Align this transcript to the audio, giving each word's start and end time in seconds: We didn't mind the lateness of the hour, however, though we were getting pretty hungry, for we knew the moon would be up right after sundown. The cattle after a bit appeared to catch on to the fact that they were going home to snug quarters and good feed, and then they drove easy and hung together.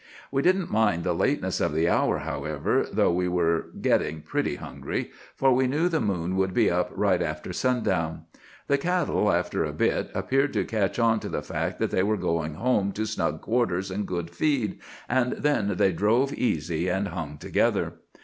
We 0.31 0.41
didn't 0.41 0.71
mind 0.71 1.03
the 1.03 1.13
lateness 1.13 1.61
of 1.61 1.75
the 1.75 1.87
hour, 1.87 2.17
however, 2.17 2.87
though 2.91 3.11
we 3.11 3.27
were 3.27 3.67
getting 3.79 4.21
pretty 4.23 4.55
hungry, 4.55 5.11
for 5.35 5.53
we 5.53 5.67
knew 5.67 5.87
the 5.89 6.01
moon 6.01 6.35
would 6.37 6.55
be 6.55 6.71
up 6.71 6.89
right 6.95 7.21
after 7.21 7.53
sundown. 7.53 8.23
The 8.65 8.79
cattle 8.79 9.31
after 9.31 9.63
a 9.63 9.71
bit 9.71 10.09
appeared 10.15 10.53
to 10.53 10.65
catch 10.65 10.97
on 10.97 11.19
to 11.19 11.29
the 11.29 11.43
fact 11.43 11.77
that 11.77 11.91
they 11.91 12.01
were 12.01 12.17
going 12.17 12.55
home 12.55 12.93
to 12.93 13.05
snug 13.05 13.41
quarters 13.41 13.91
and 13.91 14.07
good 14.07 14.31
feed, 14.31 14.79
and 15.07 15.33
then 15.33 15.75
they 15.77 15.91
drove 15.91 16.33
easy 16.33 16.87
and 16.87 17.09
hung 17.09 17.37
together. 17.37 17.93